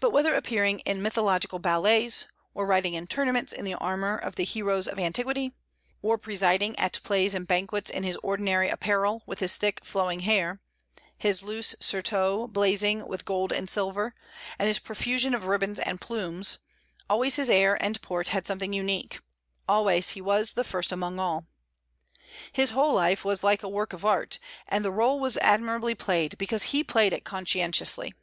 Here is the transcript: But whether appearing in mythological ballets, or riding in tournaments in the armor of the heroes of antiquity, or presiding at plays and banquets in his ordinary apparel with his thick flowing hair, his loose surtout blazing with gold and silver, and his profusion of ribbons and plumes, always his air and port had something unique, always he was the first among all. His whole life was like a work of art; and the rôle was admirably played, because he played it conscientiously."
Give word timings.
But 0.00 0.10
whether 0.10 0.34
appearing 0.34 0.80
in 0.80 1.00
mythological 1.00 1.60
ballets, 1.60 2.26
or 2.54 2.66
riding 2.66 2.94
in 2.94 3.06
tournaments 3.06 3.52
in 3.52 3.64
the 3.64 3.74
armor 3.76 4.16
of 4.16 4.34
the 4.34 4.42
heroes 4.42 4.88
of 4.88 4.98
antiquity, 4.98 5.52
or 6.02 6.18
presiding 6.18 6.76
at 6.76 6.98
plays 7.04 7.36
and 7.36 7.46
banquets 7.46 7.88
in 7.88 8.02
his 8.02 8.16
ordinary 8.16 8.68
apparel 8.68 9.22
with 9.26 9.38
his 9.38 9.56
thick 9.56 9.84
flowing 9.84 10.18
hair, 10.26 10.58
his 11.16 11.40
loose 11.40 11.76
surtout 11.78 12.48
blazing 12.52 13.06
with 13.06 13.24
gold 13.24 13.52
and 13.52 13.70
silver, 13.70 14.12
and 14.58 14.66
his 14.66 14.80
profusion 14.80 15.34
of 15.34 15.46
ribbons 15.46 15.78
and 15.78 16.00
plumes, 16.00 16.58
always 17.08 17.36
his 17.36 17.48
air 17.48 17.80
and 17.80 18.02
port 18.02 18.30
had 18.30 18.48
something 18.48 18.72
unique, 18.72 19.20
always 19.68 20.08
he 20.10 20.20
was 20.20 20.54
the 20.54 20.64
first 20.64 20.90
among 20.90 21.20
all. 21.20 21.46
His 22.52 22.70
whole 22.70 22.94
life 22.94 23.24
was 23.24 23.44
like 23.44 23.62
a 23.62 23.68
work 23.68 23.92
of 23.92 24.04
art; 24.04 24.40
and 24.66 24.84
the 24.84 24.90
rôle 24.90 25.20
was 25.20 25.36
admirably 25.36 25.94
played, 25.94 26.36
because 26.38 26.64
he 26.64 26.82
played 26.82 27.12
it 27.12 27.24
conscientiously." 27.24 28.14